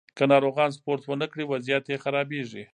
که 0.17 0.23
ناروغان 0.31 0.69
سپورت 0.77 1.03
ونه 1.09 1.27
کړي، 1.31 1.43
وضعیت 1.53 1.85
یې 1.91 2.01
خرابېږي. 2.03 2.63